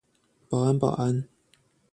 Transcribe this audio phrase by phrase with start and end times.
[0.49, 1.27] 保安保安